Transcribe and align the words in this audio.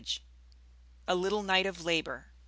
A 1.07 1.13
LITTLE 1.13 1.43
KNIGHT 1.43 1.67
OF 1.67 1.85
LABOR. 1.85 2.33